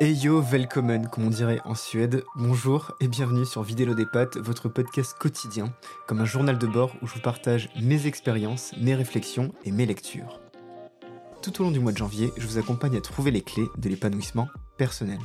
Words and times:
Hey 0.00 0.12
yo, 0.12 0.42
welcome, 0.42 1.08
comme 1.08 1.26
on 1.26 1.30
dirait 1.30 1.60
en 1.64 1.76
Suède. 1.76 2.24
Bonjour 2.34 2.92
et 3.00 3.06
bienvenue 3.06 3.44
sur 3.44 3.62
Vidélo 3.62 3.94
des 3.94 4.06
Pattes, 4.06 4.38
votre 4.38 4.68
podcast 4.68 5.16
quotidien, 5.16 5.72
comme 6.08 6.20
un 6.20 6.24
journal 6.24 6.58
de 6.58 6.66
bord 6.66 6.92
où 7.00 7.06
je 7.06 7.14
vous 7.14 7.20
partage 7.20 7.70
mes 7.80 8.08
expériences, 8.08 8.76
mes 8.76 8.96
réflexions 8.96 9.54
et 9.64 9.70
mes 9.70 9.86
lectures. 9.86 10.40
Tout 11.42 11.60
au 11.60 11.64
long 11.64 11.70
du 11.70 11.78
mois 11.78 11.92
de 11.92 11.98
janvier, 11.98 12.32
je 12.36 12.46
vous 12.46 12.58
accompagne 12.58 12.96
à 12.96 13.00
trouver 13.00 13.30
les 13.30 13.42
clés 13.42 13.68
de 13.78 13.88
l'épanouissement 13.88 14.48
personnel. 14.76 15.20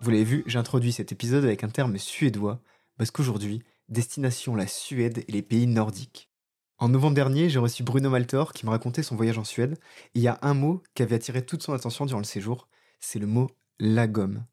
Vous 0.00 0.10
l'avez 0.10 0.24
vu, 0.24 0.42
j'ai 0.46 0.60
cet 0.90 1.12
épisode 1.12 1.44
avec 1.44 1.62
un 1.62 1.68
terme 1.68 1.98
suédois, 1.98 2.60
parce 2.98 3.12
qu'aujourd'hui, 3.12 3.62
destination 3.88 4.56
la 4.56 4.66
Suède 4.66 5.24
et 5.28 5.32
les 5.32 5.42
pays 5.42 5.68
nordiques. 5.68 6.30
En 6.78 6.90
novembre 6.90 7.14
dernier, 7.14 7.48
j'ai 7.48 7.58
reçu 7.58 7.82
Bruno 7.82 8.10
Maltor 8.10 8.52
qui 8.52 8.66
me 8.66 8.70
racontait 8.70 9.02
son 9.02 9.16
voyage 9.16 9.38
en 9.38 9.44
Suède, 9.44 9.78
et 10.14 10.18
il 10.18 10.22
y 10.22 10.28
a 10.28 10.38
un 10.42 10.52
mot 10.52 10.82
qui 10.94 11.02
avait 11.02 11.14
attiré 11.14 11.44
toute 11.44 11.62
son 11.62 11.72
attention 11.72 12.04
durant 12.04 12.20
le 12.20 12.26
séjour, 12.26 12.68
c'est 13.00 13.18
le 13.18 13.26
mot 13.26 13.50
lagom. 13.78 14.44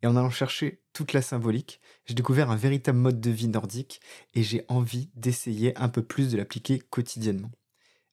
Et 0.00 0.06
en 0.06 0.14
allant 0.14 0.30
chercher 0.30 0.82
toute 0.92 1.12
la 1.12 1.22
symbolique, 1.22 1.80
j'ai 2.04 2.14
découvert 2.14 2.50
un 2.50 2.56
véritable 2.56 2.98
mode 2.98 3.20
de 3.20 3.30
vie 3.30 3.48
nordique 3.48 4.00
et 4.34 4.44
j'ai 4.44 4.64
envie 4.68 5.10
d'essayer 5.14 5.76
un 5.76 5.88
peu 5.88 6.04
plus 6.04 6.30
de 6.30 6.36
l'appliquer 6.36 6.78
quotidiennement. 6.78 7.50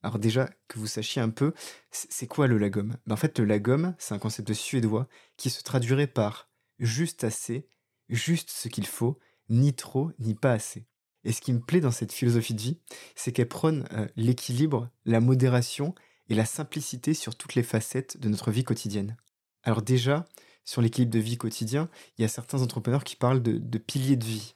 Alors 0.01 0.17
déjà, 0.17 0.49
que 0.67 0.79
vous 0.79 0.87
sachiez 0.87 1.21
un 1.21 1.29
peu, 1.29 1.53
c'est 1.91 2.25
quoi 2.25 2.47
le 2.47 2.57
lagom 2.57 2.95
ben 3.05 3.13
En 3.13 3.17
fait, 3.17 3.37
le 3.37 3.45
lagom, 3.45 3.93
c'est 3.99 4.15
un 4.15 4.19
concept 4.19 4.53
suédois 4.53 5.07
qui 5.37 5.51
se 5.51 5.61
traduirait 5.61 6.07
par 6.07 6.49
juste 6.79 7.23
assez, 7.23 7.67
juste 8.09 8.49
ce 8.49 8.69
qu'il 8.69 8.87
faut, 8.87 9.19
ni 9.49 9.75
trop, 9.75 10.11
ni 10.17 10.33
pas 10.33 10.53
assez. 10.53 10.87
Et 11.23 11.33
ce 11.33 11.41
qui 11.41 11.53
me 11.53 11.59
plaît 11.59 11.81
dans 11.81 11.91
cette 11.91 12.13
philosophie 12.13 12.53
de 12.53 12.61
vie, 12.61 12.77
c'est 13.15 13.31
qu'elle 13.31 13.47
prône 13.47 13.85
euh, 13.93 14.07
l'équilibre, 14.15 14.89
la 15.05 15.19
modération 15.19 15.93
et 16.29 16.35
la 16.35 16.45
simplicité 16.45 17.13
sur 17.13 17.35
toutes 17.35 17.55
les 17.55 17.63
facettes 17.63 18.17
de 18.19 18.29
notre 18.29 18.51
vie 18.51 18.63
quotidienne. 18.63 19.17
Alors 19.63 19.81
déjà, 19.81 20.25
sur 20.65 20.81
l'équilibre 20.81 21.11
de 21.11 21.19
vie 21.19 21.37
quotidien, 21.37 21.89
il 22.17 22.21
y 22.21 22.25
a 22.25 22.29
certains 22.29 22.61
entrepreneurs 22.61 23.03
qui 23.03 23.15
parlent 23.15 23.41
de, 23.41 23.77
piliers 23.77 24.15
de 24.15 24.25
vie. 24.25 24.55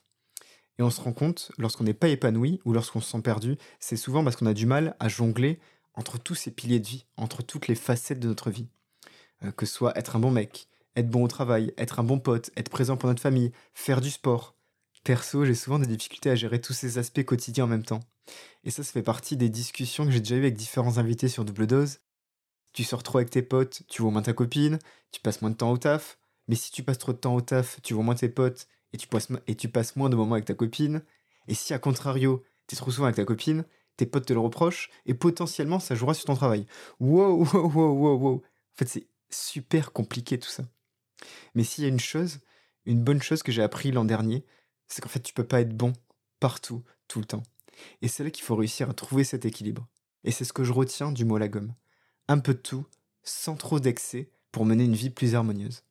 Et 0.78 0.82
on 0.82 0.90
se 0.90 1.00
rend 1.00 1.12
compte, 1.12 1.52
lorsqu'on 1.58 1.84
n'est 1.84 1.94
pas 1.94 2.08
épanoui 2.08 2.60
ou 2.64 2.72
lorsqu'on 2.72 3.00
se 3.00 3.10
sent 3.10 3.22
perdu, 3.22 3.56
c'est 3.80 3.96
souvent 3.96 4.24
parce 4.24 4.36
qu'on 4.36 4.46
a 4.46 4.54
du 4.54 4.66
mal 4.66 4.96
à 5.00 5.08
jongler 5.08 5.58
entre 5.94 6.18
tous 6.18 6.34
ces 6.34 6.50
piliers 6.50 6.80
de 6.80 6.86
vie, 6.86 7.06
entre 7.16 7.42
toutes 7.42 7.68
les 7.68 7.74
facettes 7.74 8.20
de 8.20 8.28
notre 8.28 8.50
vie. 8.50 8.68
Euh, 9.44 9.52
que 9.52 9.66
ce 9.66 9.74
soit 9.74 9.96
être 9.98 10.16
un 10.16 10.20
bon 10.20 10.30
mec, 10.30 10.68
être 10.96 11.08
bon 11.08 11.24
au 11.24 11.28
travail, 11.28 11.72
être 11.78 12.00
un 12.00 12.04
bon 12.04 12.18
pote, 12.18 12.50
être 12.56 12.70
présent 12.70 12.96
pour 12.96 13.08
notre 13.08 13.22
famille, 13.22 13.52
faire 13.74 14.00
du 14.00 14.10
sport. 14.10 14.55
Perso, 15.06 15.44
j'ai 15.44 15.54
souvent 15.54 15.78
des 15.78 15.86
difficultés 15.86 16.30
à 16.30 16.34
gérer 16.34 16.60
tous 16.60 16.72
ces 16.72 16.98
aspects 16.98 17.22
quotidiens 17.22 17.64
en 17.64 17.68
même 17.68 17.84
temps. 17.84 18.00
Et 18.64 18.72
ça, 18.72 18.82
ça 18.82 18.90
fait 18.90 19.04
partie 19.04 19.36
des 19.36 19.48
discussions 19.48 20.04
que 20.04 20.10
j'ai 20.10 20.18
déjà 20.18 20.34
eues 20.34 20.40
avec 20.40 20.56
différents 20.56 20.98
invités 20.98 21.28
sur 21.28 21.44
Double 21.44 21.68
Dose, 21.68 22.00
tu 22.72 22.82
sors 22.82 23.04
trop 23.04 23.18
avec 23.18 23.30
tes 23.30 23.42
potes, 23.42 23.84
tu 23.86 24.02
vois 24.02 24.10
moins 24.10 24.22
ta 24.22 24.32
copine, 24.32 24.80
tu 25.12 25.20
passes 25.20 25.42
moins 25.42 25.52
de 25.52 25.56
temps 25.56 25.70
au 25.70 25.78
taf. 25.78 26.18
Mais 26.48 26.56
si 26.56 26.72
tu 26.72 26.82
passes 26.82 26.98
trop 26.98 27.12
de 27.12 27.18
temps 27.18 27.36
au 27.36 27.40
taf, 27.40 27.80
tu 27.82 27.94
vois 27.94 28.02
moins 28.02 28.16
tes 28.16 28.28
potes 28.28 28.66
et 28.92 28.98
tu, 28.98 29.06
passes, 29.06 29.94
moins 29.94 30.10
de 30.10 30.16
moments 30.16 30.34
avec 30.34 30.44
ta 30.44 30.54
copine. 30.54 31.04
Et 31.46 31.54
si, 31.54 31.72
à 31.72 31.78
contrario, 31.78 32.42
tu 32.66 32.74
es 32.74 32.76
trop 32.76 32.90
souvent 32.90 33.06
avec 33.06 33.16
ta 33.16 33.24
copine, 33.24 33.64
tes 33.96 34.06
potes 34.06 34.26
te 34.26 34.32
le 34.32 34.40
reprochent 34.40 34.90
et 35.06 35.14
potentiellement 35.14 35.78
ça 35.78 35.94
jouera 35.94 36.14
sur 36.14 36.24
ton 36.24 36.34
travail. 36.34 36.66
Wow, 36.98 37.46
wow, 37.54 37.70
wow, 37.70 37.92
wow, 37.92 38.18
wow. 38.18 38.34
En 38.34 38.76
fait, 38.76 38.88
c'est 38.88 39.06
super 39.30 39.92
compliqué 39.92 40.36
tout 40.36 40.50
ça. 40.50 40.64
Mais 41.54 41.62
s'il 41.62 41.84
y 41.84 41.86
a 41.86 41.90
une 41.90 42.00
chose, 42.00 42.40
une 42.86 43.04
bonne 43.04 43.22
chose 43.22 43.44
que 43.44 43.52
j'ai 43.52 43.62
appris 43.62 43.92
l'an 43.92 44.04
dernier, 44.04 44.44
c'est 44.88 45.02
qu'en 45.02 45.08
fait, 45.08 45.20
tu 45.20 45.34
peux 45.34 45.46
pas 45.46 45.60
être 45.60 45.76
bon 45.76 45.92
partout, 46.40 46.84
tout 47.08 47.20
le 47.20 47.26
temps. 47.26 47.42
Et 48.02 48.08
c'est 48.08 48.24
là 48.24 48.30
qu'il 48.30 48.44
faut 48.44 48.56
réussir 48.56 48.88
à 48.90 48.94
trouver 48.94 49.24
cet 49.24 49.44
équilibre. 49.44 49.86
Et 50.24 50.30
c'est 50.30 50.44
ce 50.44 50.52
que 50.52 50.64
je 50.64 50.72
retiens 50.72 51.12
du 51.12 51.24
mot 51.24 51.38
la 51.38 51.48
gomme 51.48 51.74
un 52.28 52.38
peu 52.38 52.54
de 52.54 52.58
tout, 52.58 52.86
sans 53.22 53.56
trop 53.56 53.80
d'excès, 53.80 54.30
pour 54.52 54.64
mener 54.64 54.84
une 54.84 54.94
vie 54.94 55.10
plus 55.10 55.34
harmonieuse. 55.34 55.84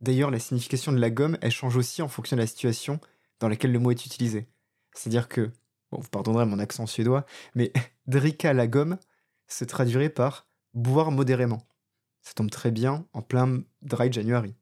D'ailleurs, 0.00 0.30
la 0.30 0.38
signification 0.38 0.92
de 0.92 0.98
la 0.98 1.10
gomme, 1.10 1.36
elle 1.42 1.50
change 1.50 1.76
aussi 1.76 2.02
en 2.02 2.08
fonction 2.08 2.36
de 2.36 2.40
la 2.40 2.46
situation 2.46 3.00
dans 3.40 3.48
laquelle 3.48 3.72
le 3.72 3.78
mot 3.78 3.90
est 3.90 4.06
utilisé. 4.06 4.48
C'est-à-dire 4.94 5.28
que, 5.28 5.50
bon, 5.90 6.00
vous 6.00 6.08
pardonnerez 6.08 6.46
mon 6.46 6.58
accent 6.58 6.86
suédois, 6.86 7.26
mais 7.54 7.72
dricka 8.06 8.52
la 8.52 8.66
gomme 8.66 8.98
se 9.46 9.64
traduirait 9.64 10.08
par 10.08 10.46
boire 10.72 11.10
modérément. 11.10 11.66
Ça 12.22 12.32
tombe 12.34 12.50
très 12.50 12.70
bien 12.70 13.06
en 13.12 13.22
plein 13.22 13.62
dry 13.82 14.12
January. 14.12 14.54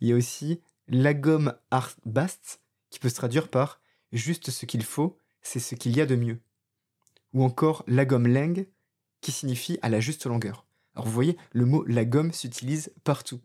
Il 0.00 0.08
y 0.08 0.12
a 0.12 0.16
aussi 0.16 0.60
la 0.92 1.14
gomme 1.14 1.54
art 1.70 1.94
bast 2.04 2.60
qui 2.90 2.98
peut 2.98 3.08
se 3.08 3.14
traduire 3.14 3.48
par 3.48 3.80
juste 4.12 4.50
ce 4.50 4.66
qu'il 4.66 4.84
faut, 4.84 5.18
c'est 5.40 5.58
ce 5.58 5.74
qu'il 5.74 5.96
y 5.96 6.00
a 6.02 6.06
de 6.06 6.16
mieux. 6.16 6.38
Ou 7.32 7.42
encore 7.42 7.82
la 7.86 8.04
gomme 8.04 8.26
leng 8.26 8.66
qui 9.22 9.32
signifie 9.32 9.78
à 9.80 9.88
la 9.88 10.00
juste 10.00 10.26
longueur. 10.26 10.66
Alors 10.94 11.06
vous 11.06 11.12
voyez, 11.12 11.38
le 11.52 11.64
mot 11.64 11.82
la 11.86 12.04
gomme 12.04 12.32
s'utilise 12.32 12.92
partout. 13.04 13.40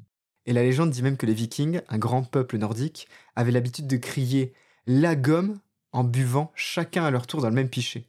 Et 0.45 0.51
la 0.51 0.63
légende 0.63 0.89
dit 0.89 1.01
même 1.01 1.15
que 1.15 1.25
les 1.25 1.33
vikings, 1.33 1.81
un 1.87 1.97
grand 1.97 2.23
peuple 2.23 2.57
nordique, 2.57 3.07
avaient 3.37 3.51
l'habitude 3.51 3.87
de 3.87 3.97
crier 3.97 4.53
la 4.85 5.15
gomme 5.15 5.57
en 5.93 6.03
buvant 6.03 6.51
chacun 6.53 7.05
à 7.05 7.11
leur 7.11 7.27
tour 7.27 7.41
dans 7.41 7.49
le 7.49 7.55
même 7.55 7.69
pichet. 7.69 8.05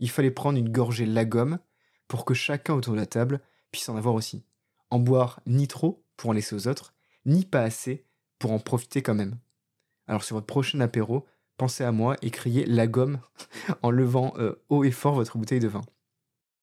Il 0.00 0.08
fallait 0.08 0.30
prendre 0.30 0.58
une 0.58 0.70
gorgée 0.70 1.04
la 1.04 1.26
gomme 1.26 1.58
pour 2.06 2.24
que 2.24 2.32
chacun 2.32 2.72
autour 2.72 2.94
de 2.94 3.00
la 3.00 3.06
table 3.06 3.40
puisse 3.70 3.88
en 3.90 3.96
avoir 3.98 4.14
aussi. 4.14 4.44
En 4.88 4.98
boire 4.98 5.40
ni 5.46 5.68
trop 5.68 6.02
pour 6.16 6.30
en 6.30 6.32
laisser 6.32 6.54
aux 6.54 6.68
autres, 6.68 6.94
ni 7.26 7.44
pas 7.44 7.62
assez 7.62 8.06
pour 8.38 8.52
en 8.52 8.58
profiter 8.58 9.02
quand 9.02 9.14
même. 9.14 9.36
Alors 10.06 10.24
sur 10.24 10.36
votre 10.36 10.46
prochain 10.46 10.80
apéro, 10.80 11.26
pensez 11.56 11.84
à 11.84 11.92
moi 11.92 12.16
et 12.22 12.30
criez 12.30 12.64
la 12.66 12.86
gomme 12.86 13.20
en 13.82 13.90
levant 13.90 14.32
euh, 14.38 14.54
haut 14.68 14.84
et 14.84 14.90
fort 14.90 15.14
votre 15.14 15.38
bouteille 15.38 15.60
de 15.60 15.68
vin. 15.68 15.82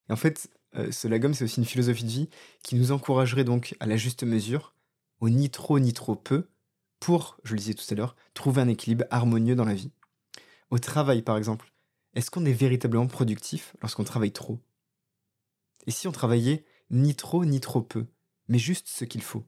En 0.09 0.15
fait, 0.15 0.49
euh, 0.75 0.91
ce 0.91 1.07
lagom, 1.07 1.33
c'est 1.33 1.43
aussi 1.43 1.59
une 1.59 1.65
philosophie 1.65 2.03
de 2.03 2.09
vie 2.09 2.29
qui 2.63 2.75
nous 2.75 2.91
encouragerait 2.91 3.43
donc 3.43 3.75
à 3.79 3.85
la 3.85 3.97
juste 3.97 4.23
mesure, 4.23 4.73
au 5.19 5.29
ni 5.29 5.49
trop 5.49 5.79
ni 5.79 5.93
trop 5.93 6.15
peu, 6.15 6.47
pour, 6.99 7.37
je 7.43 7.53
le 7.53 7.59
disais 7.59 7.73
tout 7.73 7.85
à 7.89 7.95
l'heure, 7.95 8.15
trouver 8.33 8.61
un 8.61 8.67
équilibre 8.67 9.05
harmonieux 9.11 9.55
dans 9.55 9.65
la 9.65 9.73
vie. 9.73 9.91
Au 10.71 10.79
travail, 10.79 11.21
par 11.21 11.37
exemple, 11.37 11.71
est-ce 12.13 12.31
qu'on 12.31 12.45
est 12.45 12.53
véritablement 12.53 13.07
productif 13.07 13.75
lorsqu'on 13.81 14.03
travaille 14.03 14.31
trop? 14.31 14.59
Et 15.85 15.91
si 15.91 16.07
on 16.07 16.11
travaillait 16.11 16.65
ni 16.89 17.15
trop 17.15 17.45
ni 17.45 17.59
trop 17.59 17.81
peu, 17.81 18.05
mais 18.47 18.57
juste 18.57 18.87
ce 18.87 19.05
qu'il 19.05 19.21
faut? 19.21 19.45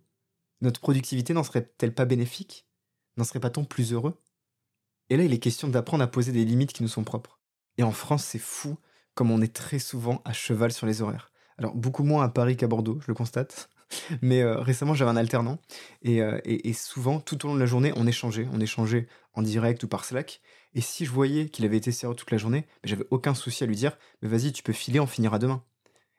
Notre 0.61 0.79
productivité 0.79 1.33
n'en 1.33 1.43
serait-elle 1.43 1.93
pas 1.93 2.05
bénéfique? 2.05 2.67
N'en 3.17 3.23
serait-pas-on 3.23 3.65
plus 3.65 3.93
heureux? 3.93 4.21
Et 5.09 5.17
là, 5.17 5.23
il 5.23 5.33
est 5.33 5.39
question 5.39 5.67
d'apprendre 5.67 6.03
à 6.03 6.07
poser 6.07 6.31
des 6.31 6.45
limites 6.45 6.73
qui 6.73 6.83
nous 6.83 6.89
sont 6.89 7.03
propres. 7.03 7.39
Et 7.77 7.83
en 7.83 7.91
France, 7.91 8.23
c'est 8.23 8.39
fou 8.39 8.77
comme 9.13 9.31
on 9.31 9.41
est 9.41 9.53
très 9.53 9.79
souvent 9.79 10.21
à 10.25 10.33
cheval 10.33 10.71
sur 10.71 10.85
les 10.85 11.01
horaires. 11.01 11.31
Alors 11.57 11.75
beaucoup 11.75 12.03
moins 12.03 12.23
à 12.23 12.29
Paris 12.29 12.55
qu'à 12.55 12.67
Bordeaux, 12.67 12.99
je 13.01 13.07
le 13.07 13.13
constate. 13.13 13.69
Mais 14.21 14.41
euh, 14.41 14.59
récemment, 14.59 14.93
j'avais 14.93 15.11
un 15.11 15.17
alternant 15.17 15.59
euh, 16.05 16.39
et, 16.43 16.73
souvent, 16.73 17.19
tout 17.19 17.45
au 17.45 17.47
long 17.47 17.55
de 17.55 17.59
la 17.59 17.65
journée, 17.65 17.93
on 17.95 18.05
échangeait. 18.05 18.47
On 18.51 18.59
échangeait 18.59 19.07
en 19.33 19.41
direct 19.41 19.83
ou 19.83 19.87
par 19.87 20.05
Slack. 20.05 20.41
Et 20.73 20.81
si 20.81 21.05
je 21.05 21.11
voyais 21.11 21.49
qu'il 21.49 21.65
avait 21.65 21.77
été 21.77 21.91
sérieux 21.91 22.15
toute 22.15 22.31
la 22.31 22.37
journée, 22.37 22.61
ben, 22.61 22.89
j'avais 22.89 23.05
aucun 23.09 23.33
souci 23.33 23.63
à 23.63 23.67
lui 23.67 23.75
dire 23.75 23.97
Mais 24.21 24.29
vas-y, 24.29 24.51
tu 24.51 24.61
peux 24.61 24.73
filer, 24.73 24.99
on 24.99 25.07
finira 25.07 25.39
demain. 25.39 25.63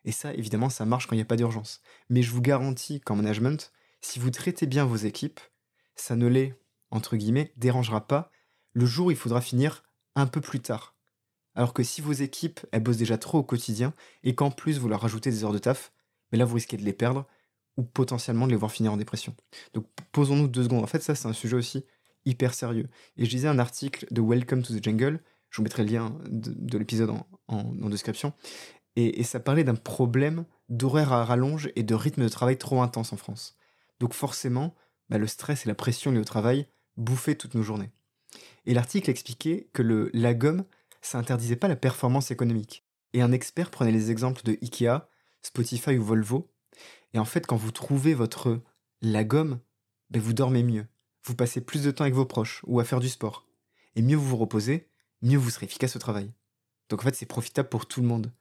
Et 0.05 0.13
ça, 0.13 0.33
évidemment, 0.35 0.71
ça 0.71 0.85
marche 0.87 1.07
quand 1.07 1.15
il 1.15 1.19
n'y 1.19 1.23
a 1.23 1.27
pas 1.27 1.37
d'urgence. 1.37 1.83
Mais 2.09 2.23
je 2.23 2.31
vous 2.31 2.41
garantis 2.41 3.01
qu'en 3.01 3.17
management, 3.17 3.73
si 4.01 4.19
vous 4.19 4.31
traitez 4.31 4.67
bien 4.67 4.85
vos 4.85 4.97
équipes, 4.97 5.41
ça 5.97 6.17
ne 6.17 6.27
les, 6.27 6.55
entre 6.91 7.17
guillemets, 7.17 7.53
dérangera 7.57 8.07
pas 8.07 8.31
le 8.73 8.87
jour 8.87 9.07
où 9.07 9.11
il 9.11 9.17
faudra 9.17 9.41
finir 9.41 9.85
un 10.15 10.27
peu 10.27 10.41
plus 10.41 10.61
tard. 10.61 10.97
Alors 11.55 11.75
que 11.75 11.83
si 11.83 12.01
vos 12.01 12.13
équipes, 12.13 12.61
elles 12.71 12.83
bossent 12.83 12.99
déjà 12.99 13.19
trop 13.19 13.39
au 13.39 13.43
quotidien 13.43 13.93
et 14.23 14.35
qu'en 14.35 14.51
plus 14.51 14.79
vous 14.79 14.89
leur 14.89 15.01
rajoutez 15.01 15.31
des 15.31 15.45
heures 15.45 15.53
de 15.53 15.59
taf, 15.59 15.93
mais 16.31 16.39
là 16.39 16.45
vous 16.45 16.55
risquez 16.55 16.77
de 16.77 16.85
les 16.85 16.93
perdre 16.93 17.27
ou 17.77 17.83
potentiellement 17.83 18.47
de 18.47 18.53
les 18.53 18.57
voir 18.57 18.71
finir 18.71 18.93
en 18.93 18.97
dépression. 18.97 19.35
Donc 19.75 19.87
posons-nous 20.13 20.49
deux 20.49 20.65
secondes. 20.65 20.85
En 20.85 20.89
fait, 20.89 21.03
ça 21.03 21.15
c'est 21.15 21.29
un 21.29 21.33
sujet 21.33 21.57
aussi 21.57 21.85
hyper 22.25 22.55
sérieux. 22.55 22.89
Et 23.17 23.25
je 23.25 23.31
lisais 23.31 23.49
un 23.49 23.59
article 23.59 24.07
de 24.11 24.21
Welcome 24.21 24.63
to 24.63 24.75
the 24.75 24.85
Jungle, 24.85 25.21
je 25.51 25.57
vous 25.57 25.63
mettrai 25.63 25.85
le 25.85 25.91
lien 25.91 26.15
de, 26.29 26.79
l'épisode 26.79 27.11
en, 27.47 27.89
description, 27.89 28.33
et, 28.97 29.23
ça 29.23 29.41
parlait 29.41 29.65
d'un 29.65 29.77
problème 29.77 30.45
d'horaire 30.69 31.13
à 31.13 31.25
rallonge 31.25 31.71
et 31.77 31.83
de 31.83 31.95
rythme 31.95 32.23
de 32.23 32.29
travail 32.29 32.59
trop 32.59 32.83
intense 32.83 33.13
en 33.13 33.17
France. 33.17 33.57
Donc 34.01 34.15
forcément, 34.15 34.75
bah, 35.09 35.19
le 35.19 35.27
stress 35.27 35.65
et 35.65 35.69
la 35.69 35.75
pression 35.75 36.11
liée 36.11 36.21
au 36.21 36.25
travail 36.25 36.67
bouffaient 36.97 37.35
toutes 37.35 37.55
nos 37.55 37.63
journées. 37.63 37.91
Et 38.67 38.75
l'article 38.75 39.11
expliquait 39.11 39.69
que 39.73 39.83
le, 39.83 40.11
la 40.13 40.35
gomme 40.35 40.65
ça 41.01 41.19
interdisait 41.19 41.57
pas 41.57 41.69
la 41.69 41.77
performance 41.77 42.31
économique. 42.31 42.85
Et 43.13 43.23
un 43.23 43.33
expert 43.33 43.71
prenait 43.71 43.93
les 43.93 44.11
exemples 44.11 44.43
de 44.43 44.59
Ikea, 44.63 45.09
Spotify 45.43 45.97
ou 45.97 46.05
Volvo. 46.05 46.51
Et 47.15 47.19
en 47.19 47.25
fait, 47.25 47.47
quand 47.47 47.57
vous 47.57 47.71
trouvez 47.71 48.15
votre 48.15 48.61
la 49.01 49.25
gomme, 49.25 49.61
ben 50.11 50.21
vous 50.21 50.33
dormez 50.33 50.63
mieux. 50.63 50.87
Vous 51.25 51.35
passez 51.35 51.61
plus 51.61 51.83
de 51.83 51.91
temps 51.91 52.05
avec 52.05 52.15
vos 52.15 52.27
proches 52.27 52.63
ou 52.67 52.81
à 52.81 52.85
faire 52.85 53.01
du 53.01 53.09
sport. 53.09 53.47
Et 53.97 54.03
mieux 54.03 54.17
vous 54.17 54.29
vous 54.29 54.37
reposez, 54.37 54.89
mieux 55.23 55.39
vous 55.39 55.51
serez 55.51 55.67
efficace 55.67 55.97
au 55.97 55.99
travail. 55.99 56.33
Donc 56.89 57.01
en 57.01 57.05
fait, 57.05 57.15
c'est 57.15 57.27
profitable 57.27 57.69
pour 57.69 57.87
tout 57.87 58.01
le 58.01 58.07
monde. 58.07 58.33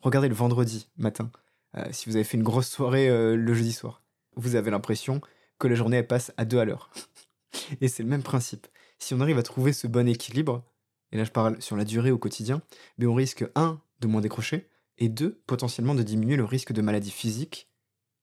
Regardez 0.00 0.28
le 0.28 0.34
vendredi 0.34 0.88
matin, 0.96 1.30
euh, 1.76 1.86
si 1.92 2.08
vous 2.08 2.16
avez 2.16 2.24
fait 2.24 2.36
une 2.36 2.42
grosse 2.42 2.68
soirée 2.68 3.08
euh, 3.08 3.36
le 3.36 3.54
jeudi 3.54 3.72
soir. 3.72 4.01
Vous 4.36 4.54
avez 4.54 4.70
l'impression 4.70 5.20
que 5.58 5.68
la 5.68 5.74
journée 5.74 6.02
passe 6.02 6.32
à 6.36 6.44
deux 6.44 6.58
à 6.58 6.64
l'heure. 6.64 6.90
Et 7.80 7.88
c'est 7.88 8.02
le 8.02 8.08
même 8.08 8.22
principe. 8.22 8.66
Si 8.98 9.14
on 9.14 9.20
arrive 9.20 9.38
à 9.38 9.42
trouver 9.42 9.72
ce 9.72 9.86
bon 9.86 10.08
équilibre, 10.08 10.64
et 11.10 11.16
là 11.16 11.24
je 11.24 11.30
parle 11.30 11.60
sur 11.60 11.76
la 11.76 11.84
durée 11.84 12.10
au 12.10 12.18
quotidien, 12.18 12.62
mais 12.98 13.06
on 13.06 13.14
risque, 13.14 13.44
un, 13.54 13.80
de 14.00 14.06
moins 14.06 14.20
décrocher, 14.20 14.68
et 14.98 15.08
deux, 15.08 15.42
potentiellement 15.46 15.94
de 15.94 16.02
diminuer 16.02 16.36
le 16.36 16.44
risque 16.44 16.72
de 16.72 16.82
maladies 16.82 17.10
physiques 17.10 17.68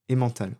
et 0.07 0.15
mentales. 0.15 0.57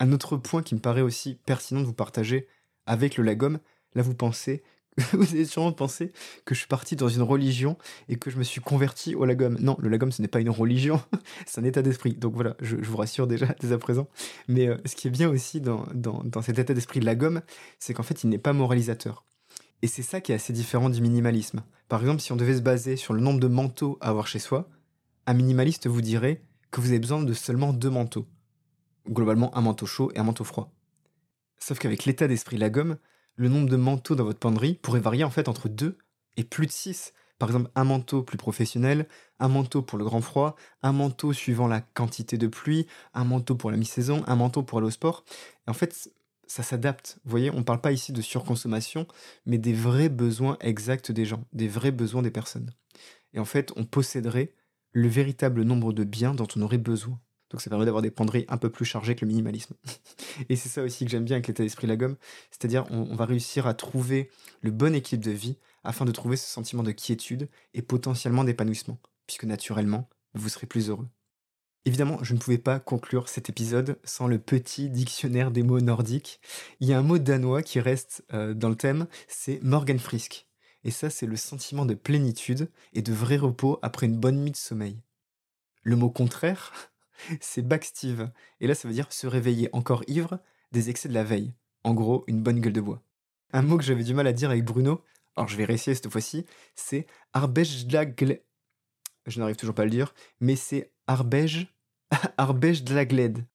Un 0.00 0.12
autre 0.12 0.36
point 0.36 0.62
qui 0.62 0.74
me 0.74 0.80
paraît 0.80 1.02
aussi 1.02 1.34
pertinent 1.46 1.80
de 1.80 1.86
vous 1.86 1.92
partager 1.92 2.48
avec 2.86 3.16
le 3.16 3.24
lagom, 3.24 3.58
là 3.94 4.02
vous 4.02 4.14
pensez, 4.14 4.62
vous 5.12 5.34
avez 5.34 5.44
sûrement 5.44 5.72
pensé 5.72 6.12
que 6.44 6.54
je 6.54 6.60
suis 6.60 6.68
parti 6.68 6.96
dans 6.96 7.08
une 7.08 7.22
religion 7.22 7.76
et 8.08 8.16
que 8.16 8.30
je 8.30 8.38
me 8.38 8.42
suis 8.42 8.60
converti 8.60 9.14
au 9.14 9.24
lagom. 9.24 9.56
Non, 9.60 9.76
le 9.80 9.88
lagom 9.88 10.10
ce 10.10 10.22
n'est 10.22 10.28
pas 10.28 10.40
une 10.40 10.50
religion, 10.50 11.00
c'est 11.46 11.60
un 11.60 11.64
état 11.64 11.82
d'esprit. 11.82 12.14
Donc 12.14 12.34
voilà, 12.34 12.56
je, 12.60 12.76
vous 12.76 12.96
rassure 12.96 13.26
déjà 13.26 13.46
dès 13.60 13.72
à 13.72 13.78
présent. 13.78 14.08
Mais 14.48 14.68
euh, 14.68 14.76
ce 14.84 14.96
qui 14.96 15.08
est 15.08 15.10
bien 15.10 15.28
aussi 15.28 15.60
dans, 15.60 15.86
cet 16.42 16.58
état 16.58 16.74
d'esprit 16.74 17.00
de 17.00 17.06
lagom, 17.06 17.42
c'est 17.78 17.94
qu'en 17.94 18.02
fait 18.02 18.24
il 18.24 18.30
n'est 18.30 18.38
pas 18.38 18.52
moralisateur. 18.52 19.24
Et 19.82 19.86
c'est 19.86 20.02
ça 20.02 20.20
qui 20.20 20.32
est 20.32 20.34
assez 20.34 20.52
différent 20.52 20.90
du 20.90 21.00
minimalisme. 21.00 21.62
Par 21.88 22.00
exemple, 22.00 22.20
si 22.20 22.32
on 22.32 22.36
devait 22.36 22.56
se 22.56 22.62
baser 22.62 22.96
sur 22.96 23.14
le 23.14 23.20
nombre 23.20 23.38
de 23.38 23.46
manteaux 23.46 23.96
à 24.00 24.08
avoir 24.08 24.26
chez 24.26 24.40
soi, 24.40 24.68
un 25.26 25.34
minimaliste 25.34 25.86
vous 25.86 26.02
dirait 26.02 26.42
que 26.72 26.80
vous 26.80 26.88
avez 26.88 26.98
besoin 26.98 27.22
de 27.22 27.32
seulement 27.32 27.72
deux 27.72 27.90
manteaux. 27.90 28.26
Globalement, 29.08 29.56
un 29.56 29.60
manteau 29.60 29.86
chaud 29.86 30.10
et 30.14 30.18
un 30.18 30.24
manteau 30.24 30.44
froid. 30.44 30.72
Sauf 31.60 31.78
qu'avec 31.78 32.04
l'état 32.04 32.26
d'esprit 32.26 32.58
la 32.58 32.70
gomme, 32.70 32.98
le 33.38 33.48
nombre 33.48 33.68
de 33.68 33.76
manteaux 33.76 34.16
dans 34.16 34.24
votre 34.24 34.40
penderie 34.40 34.74
pourrait 34.74 35.00
varier 35.00 35.24
en 35.24 35.30
fait 35.30 35.48
entre 35.48 35.68
deux 35.68 35.96
et 36.36 36.44
plus 36.44 36.66
de 36.66 36.72
six. 36.72 37.14
Par 37.38 37.48
exemple, 37.48 37.70
un 37.76 37.84
manteau 37.84 38.22
plus 38.22 38.36
professionnel, 38.36 39.06
un 39.38 39.46
manteau 39.46 39.80
pour 39.80 39.96
le 39.96 40.04
grand 40.04 40.20
froid, 40.20 40.56
un 40.82 40.92
manteau 40.92 41.32
suivant 41.32 41.68
la 41.68 41.80
quantité 41.80 42.36
de 42.36 42.48
pluie, 42.48 42.88
un 43.14 43.24
manteau 43.24 43.54
pour 43.54 43.70
la 43.70 43.76
mi-saison, 43.76 44.24
un 44.26 44.34
manteau 44.34 44.64
pour 44.64 44.78
aller 44.78 44.88
au 44.88 44.90
sport. 44.90 45.24
En 45.68 45.72
fait, 45.72 46.10
ça 46.48 46.64
s'adapte. 46.64 47.20
Vous 47.24 47.30
voyez, 47.30 47.50
on 47.52 47.58
ne 47.58 47.62
parle 47.62 47.80
pas 47.80 47.92
ici 47.92 48.12
de 48.12 48.22
surconsommation, 48.22 49.06
mais 49.46 49.58
des 49.58 49.72
vrais 49.72 50.08
besoins 50.08 50.56
exacts 50.60 51.12
des 51.12 51.24
gens, 51.24 51.44
des 51.52 51.68
vrais 51.68 51.92
besoins 51.92 52.22
des 52.22 52.32
personnes. 52.32 52.72
Et 53.34 53.38
en 53.38 53.44
fait, 53.44 53.72
on 53.76 53.84
posséderait 53.84 54.52
le 54.90 55.06
véritable 55.06 55.62
nombre 55.62 55.92
de 55.92 56.02
biens 56.02 56.34
dont 56.34 56.48
on 56.56 56.62
aurait 56.62 56.78
besoin. 56.78 57.20
Donc 57.50 57.60
ça 57.62 57.70
permet 57.70 57.84
d'avoir 57.84 58.02
des 58.02 58.10
penderies 58.10 58.44
un 58.48 58.58
peu 58.58 58.70
plus 58.70 58.84
chargées 58.84 59.14
que 59.14 59.24
le 59.24 59.28
minimalisme. 59.28 59.74
et 60.48 60.56
c'est 60.56 60.68
ça 60.68 60.82
aussi 60.82 61.04
que 61.04 61.10
j'aime 61.10 61.24
bien 61.24 61.36
avec 61.36 61.48
l'état 61.48 61.62
d'esprit 61.62 61.86
la 61.86 61.96
gomme, 61.96 62.16
c'est-à-dire 62.50 62.84
on, 62.90 63.14
va 63.14 63.24
réussir 63.24 63.66
à 63.66 63.74
trouver 63.74 64.30
le 64.60 64.70
bon 64.70 64.94
équilibre 64.94 65.24
de 65.24 65.32
vie 65.32 65.56
afin 65.84 66.04
de 66.04 66.12
trouver 66.12 66.36
ce 66.36 66.46
sentiment 66.46 66.82
de 66.82 66.92
quiétude 66.92 67.48
et 67.74 67.82
potentiellement 67.82 68.44
d'épanouissement, 68.44 68.98
puisque 69.26 69.44
naturellement, 69.44 70.08
vous 70.34 70.48
serez 70.48 70.66
plus 70.66 70.90
heureux. 70.90 71.08
Évidemment, 71.84 72.18
je 72.22 72.34
ne 72.34 72.38
pouvais 72.38 72.58
pas 72.58 72.80
conclure 72.80 73.30
cet 73.30 73.48
épisode 73.48 73.98
sans 74.04 74.26
le 74.26 74.38
petit 74.38 74.90
dictionnaire 74.90 75.50
des 75.50 75.62
mots 75.62 75.80
nordiques. 75.80 76.40
Il 76.80 76.88
y 76.88 76.92
a 76.92 76.98
un 76.98 77.02
mot 77.02 77.18
danois 77.18 77.62
qui 77.62 77.80
reste 77.80 78.24
euh, 78.34 78.52
dans 78.52 78.68
le 78.68 78.74
thème, 78.74 79.06
c'est 79.26 79.58
Morgenfrisk. 79.62 80.46
Et 80.84 80.90
ça, 80.90 81.08
c'est 81.08 81.26
le 81.26 81.36
sentiment 81.36 81.86
de 81.86 81.94
plénitude 81.94 82.70
et 82.92 83.00
de 83.00 83.12
vrai 83.12 83.36
repos 83.36 83.78
après 83.80 84.06
une 84.06 84.18
bonne 84.18 84.42
nuit 84.42 84.50
de 84.50 84.56
sommeil. 84.56 85.00
Le 85.82 85.96
mot 85.96 86.10
contraire, 86.10 86.72
c'est 87.40 87.66
backstive. 87.66 88.30
Et 88.60 88.66
là, 88.66 88.74
ça 88.74 88.88
veut 88.88 88.94
dire 88.94 89.12
se 89.12 89.26
réveiller 89.26 89.68
encore 89.72 90.02
ivre 90.06 90.40
des 90.72 90.90
excès 90.90 91.08
de 91.08 91.14
la 91.14 91.24
veille. 91.24 91.54
En 91.84 91.94
gros, 91.94 92.24
une 92.26 92.42
bonne 92.42 92.60
gueule 92.60 92.72
de 92.72 92.80
bois. 92.80 93.02
Un 93.52 93.62
mot 93.62 93.78
que 93.78 93.84
j'avais 93.84 94.04
du 94.04 94.14
mal 94.14 94.26
à 94.26 94.32
dire 94.32 94.50
avec 94.50 94.64
Bruno, 94.64 95.02
alors 95.36 95.48
je 95.48 95.56
vais 95.56 95.64
réessayer 95.64 95.94
cette 95.94 96.10
fois-ci, 96.10 96.44
c'est 96.74 97.06
arbejlagle. 97.32 98.40
Je 99.26 99.38
n'arrive 99.38 99.56
toujours 99.56 99.74
pas 99.74 99.82
à 99.82 99.84
le 99.86 99.90
dire, 99.90 100.14
mais 100.40 100.56
c'est 100.56 100.92
arbej, 101.06 101.68
arbejlagled. 102.36 103.46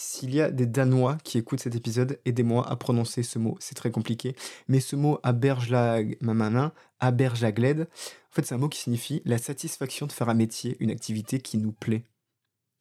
S'il 0.00 0.32
y 0.32 0.40
a 0.40 0.52
des 0.52 0.66
Danois 0.66 1.18
qui 1.24 1.38
écoutent 1.38 1.58
cet 1.58 1.74
épisode, 1.74 2.20
aidez-moi 2.24 2.64
à 2.70 2.76
prononcer 2.76 3.24
ce 3.24 3.40
mot. 3.40 3.56
C'est 3.58 3.74
très 3.74 3.90
compliqué. 3.90 4.36
Mais 4.68 4.78
ce 4.78 4.94
mot 4.94 5.18
aberglag, 5.24 6.16
aberjagled, 7.00 7.80
en 7.80 8.32
fait, 8.32 8.46
c'est 8.46 8.54
un 8.54 8.58
mot 8.58 8.68
qui 8.68 8.78
signifie 8.78 9.22
la 9.24 9.38
satisfaction 9.38 10.06
de 10.06 10.12
faire 10.12 10.28
un 10.28 10.34
métier, 10.34 10.76
une 10.78 10.92
activité 10.92 11.40
qui 11.40 11.58
nous 11.58 11.72
plaît. 11.72 12.04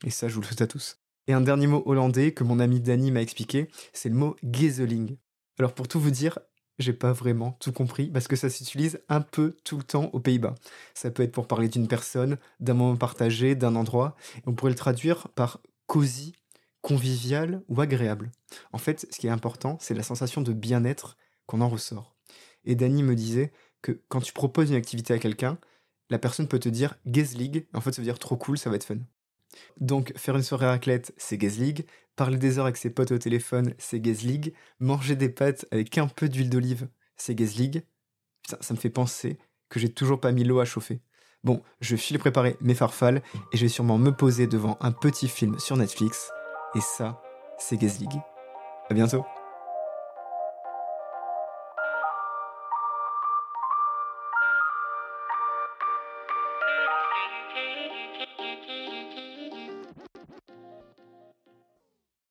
Et 0.06 0.12
ça, 0.12 0.28
je 0.28 0.36
vous 0.36 0.42
le 0.42 0.46
souhaite 0.46 0.62
à 0.62 0.68
tous. 0.68 1.00
Et 1.26 1.34
un 1.34 1.42
dernier 1.42 1.66
mot 1.66 1.82
hollandais 1.88 2.34
que 2.34 2.44
mon 2.44 2.60
ami 2.60 2.82
Danny 2.82 3.10
m'a 3.10 3.24
expliqué, 3.24 3.68
c'est 3.94 4.10
le 4.10 4.16
mot 4.16 4.36
gezeling. 4.44 5.18
Alors 5.58 5.74
pour 5.74 5.88
tout 5.88 6.00
vous 6.00 6.12
dire, 6.12 6.38
j'ai 6.78 6.94
pas 6.94 7.14
vraiment 7.14 7.54
tout 7.60 7.72
compris 7.72 8.12
parce 8.12 8.28
que 8.28 8.36
ça 8.36 8.52
s'utilise 8.52 9.02
un 9.10 9.22
peu 9.22 9.58
tout 9.64 9.78
le 9.78 9.84
temps 9.84 10.12
aux 10.14 10.20
Pays-Bas. 10.20 10.54
Ça 10.94 11.10
peut 11.10 11.24
être 11.24 11.32
pour 11.32 11.48
parler 11.48 11.68
d'une 11.68 11.88
personne, 11.88 12.38
d'un 12.60 12.76
moment 12.76 12.96
partagé, 12.96 13.56
d'un 13.56 13.76
endroit. 13.76 14.16
on 14.46 14.54
pourrait 14.54 14.70
le 14.70 14.78
traduire 14.78 15.30
par 15.30 15.60
cosy 15.88 16.36
convivial 16.82 17.64
ou 17.68 17.82
agréable. 17.82 18.32
En 18.72 18.78
fait, 18.78 19.08
ce 19.12 19.18
qui 19.20 19.28
est 19.28 19.32
important, 19.32 19.78
c'est 19.82 19.94
la 19.94 20.04
sensation 20.04 20.42
de 20.42 20.54
bien-être 20.54 21.18
qu'on 21.46 21.62
en 21.62 21.70
ressort. 21.70 22.16
Et 22.66 22.76
Danny 22.76 23.04
me 23.04 23.16
disait 23.16 23.52
que 23.82 24.02
quand 24.10 24.22
tu 24.22 24.34
proposes 24.34 24.70
une 24.70 24.76
activité 24.76 25.14
à 25.14 25.20
quelqu'un, 25.20 25.58
la 26.10 26.20
personne 26.20 26.48
peut 26.48 26.60
te 26.60 26.70
dire 26.70 26.96
League. 27.06 27.68
en 27.74 27.82
fait 27.82 27.92
ça 27.92 28.02
veut 28.02 28.06
dire 28.06 28.20
trop 28.20 28.38
cool, 28.38 28.58
ça 28.58 28.70
va 28.70 28.76
être 28.76 28.84
fun. 28.84 28.98
Donc 29.80 30.14
faire 30.18 30.36
une 30.36 30.44
soirée 30.44 30.68
raclette, 30.68 31.14
c'est 31.18 31.42
League. 31.42 31.86
parler 32.16 32.38
des 32.38 32.58
heures 32.58 32.66
avec 32.66 32.78
ses 32.78 32.90
potes 32.90 33.12
au 33.12 33.18
téléphone, 33.18 33.74
c'est 33.78 34.00
League. 34.00 34.54
manger 34.80 35.16
des 35.16 35.30
pâtes 35.30 35.66
avec 35.72 35.98
un 35.98 36.08
peu 36.08 36.30
d'huile 36.30 36.50
d'olive, 36.50 36.88
c'est 37.16 37.40
League. 37.40 37.84
Putain, 38.44 38.58
ça 38.62 38.74
me 38.74 38.80
fait 38.80 38.90
penser 38.90 39.38
que 39.70 39.80
j'ai 39.80 39.90
toujours 39.90 40.20
pas 40.20 40.32
mis 40.32 40.44
l'eau 40.44 40.60
à 40.60 40.66
chauffer. 40.66 41.02
Bon, 41.44 41.62
je 41.82 41.96
file 41.96 42.20
préparer 42.20 42.58
mes 42.62 42.76
farfales 42.76 43.22
et 43.54 43.58
je 43.58 43.62
vais 43.62 43.70
sûrement 43.70 43.98
me 43.98 44.12
poser 44.12 44.48
devant 44.48 44.78
un 44.82 44.92
petit 44.92 45.28
film 45.28 45.60
sur 45.60 45.78
Netflix 45.78 46.32
et 46.78 46.82
ça, 46.82 47.20
c'est 47.58 47.76
Gazlig. 47.76 48.10
À 48.90 48.94
bientôt 48.94 49.26